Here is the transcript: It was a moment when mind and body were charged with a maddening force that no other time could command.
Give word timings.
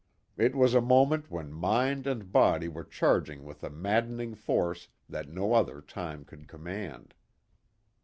It 0.35 0.55
was 0.55 0.73
a 0.73 0.81
moment 0.81 1.29
when 1.29 1.53
mind 1.53 2.07
and 2.07 2.31
body 2.31 2.67
were 2.67 2.83
charged 2.83 3.37
with 3.39 3.63
a 3.63 3.69
maddening 3.69 4.33
force 4.33 4.87
that 5.07 5.29
no 5.29 5.53
other 5.53 5.79
time 5.79 6.25
could 6.25 6.47
command. 6.47 7.13